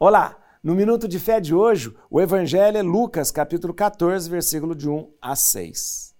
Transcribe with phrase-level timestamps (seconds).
[0.00, 0.38] Olá!
[0.62, 5.10] No Minuto de Fé de hoje, o Evangelho é Lucas, capítulo 14, versículo de 1
[5.20, 6.14] a 6.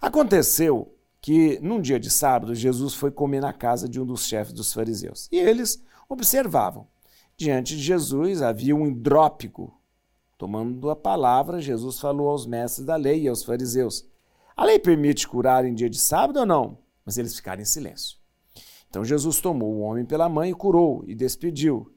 [0.00, 4.54] Aconteceu que, num dia de sábado, Jesus foi comer na casa de um dos chefes
[4.54, 5.28] dos fariseus.
[5.30, 6.86] E eles observavam.
[7.36, 9.78] Diante de Jesus havia um hidrópico.
[10.38, 14.08] Tomando a palavra, Jesus falou aos mestres da lei e aos fariseus:
[14.56, 16.78] A lei permite curar em dia de sábado ou não?
[17.04, 18.16] Mas eles ficaram em silêncio.
[18.88, 21.94] Então Jesus tomou o homem pela mão e curou e despediu.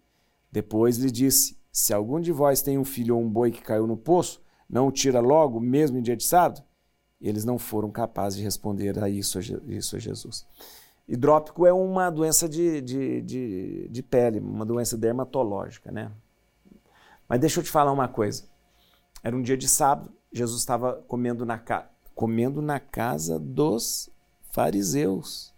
[0.52, 3.88] Depois lhe disse: Se algum de vós tem um filho ou um boi que caiu
[3.88, 6.64] no poço, não o tira logo, mesmo em dia de sábado?
[7.20, 10.46] Eles não foram capazes de responder a isso, a isso a Jesus.
[11.08, 16.12] Hidrópico é uma doença de, de, de, de pele, uma doença dermatológica, né?
[17.28, 18.44] Mas deixa eu te falar uma coisa.
[19.24, 21.90] Era um dia de sábado, Jesus estava comendo na, ca...
[22.14, 24.10] comendo na casa dos
[24.52, 25.54] fariseus.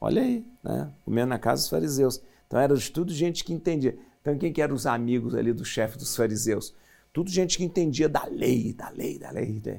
[0.00, 0.92] Olha aí, né?
[1.04, 2.22] Comendo na casa dos fariseus.
[2.46, 3.98] Então era tudo gente que entendia.
[4.28, 6.74] Então, quem que eram os amigos ali do chefe dos fariseus?
[7.12, 9.60] Tudo gente que entendia da lei, da lei, da lei.
[9.60, 9.78] Da...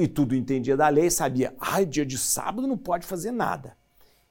[0.00, 3.76] E tudo entendia da lei, sabia, ai, dia de sábado não pode fazer nada.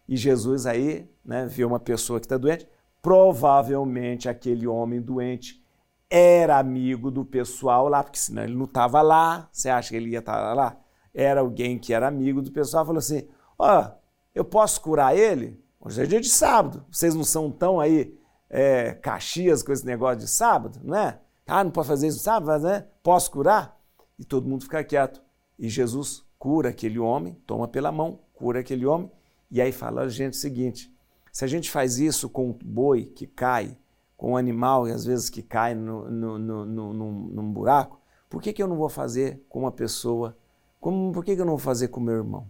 [0.07, 2.67] E Jesus aí, né, viu uma pessoa que está doente,
[3.01, 5.63] provavelmente aquele homem doente
[6.09, 10.09] era amigo do pessoal lá, porque senão ele não estava lá, você acha que ele
[10.09, 10.77] ia estar tá lá?
[11.13, 13.91] Era alguém que era amigo do pessoal, falou assim, ó, oh,
[14.33, 15.63] eu posso curar ele?
[15.79, 18.17] Hoje é dia de sábado, vocês não são tão aí
[18.49, 21.19] é, Caxias com esse negócio de sábado, não é?
[21.47, 22.87] Ah, não pode fazer isso sábado, né?
[23.03, 23.79] Posso curar?
[24.17, 25.21] E todo mundo fica quieto.
[25.57, 29.11] E Jesus cura aquele homem, toma pela mão, cura aquele homem,
[29.49, 30.93] e aí fala a gente o seguinte:
[31.31, 33.77] se a gente faz isso com um boi que cai,
[34.17, 38.41] com um animal, e às vezes que cai no, no, no, no num, buraco, por
[38.41, 40.37] que, que eu não vou fazer com uma pessoa?
[40.79, 42.47] Como, por que, que eu não vou fazer com meu irmão?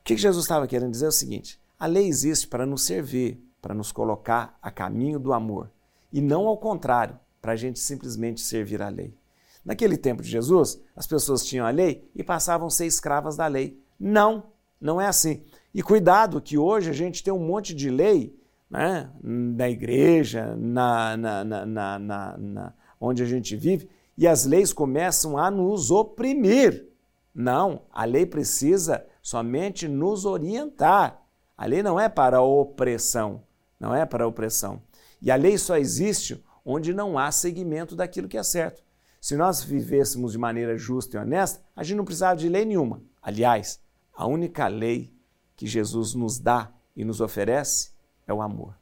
[0.00, 2.84] O que, que Jesus estava querendo dizer é o seguinte: a lei existe para nos
[2.84, 5.70] servir, para nos colocar a caminho do amor.
[6.12, 9.16] E não ao contrário, para a gente simplesmente servir a lei.
[9.64, 13.46] Naquele tempo de Jesus, as pessoas tinham a lei e passavam a ser escravas da
[13.46, 13.82] lei.
[13.98, 14.44] Não,
[14.78, 15.42] não é assim.
[15.72, 18.38] E cuidado que hoje a gente tem um monte de lei
[18.70, 23.88] né, na igreja, na, na, na, na, onde a gente vive,
[24.18, 26.86] e as leis começam a nos oprimir.
[27.34, 31.22] Não, a lei precisa somente nos orientar.
[31.56, 33.42] A lei não é para a opressão
[33.78, 34.82] não é para a opressão.
[35.20, 38.82] E a lei só existe onde não há seguimento daquilo que é certo.
[39.20, 43.02] Se nós vivêssemos de maneira justa e honesta, a gente não precisava de lei nenhuma.
[43.22, 43.80] Aliás,
[44.12, 45.12] a única lei
[45.56, 47.92] que Jesus nos dá e nos oferece
[48.26, 48.74] é o amor.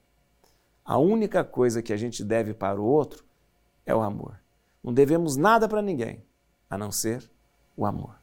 [0.84, 3.24] A única coisa que a gente deve para o outro
[3.86, 4.40] é o amor.
[4.82, 6.24] Não devemos nada para ninguém,
[6.68, 7.30] a não ser
[7.76, 8.16] o amor.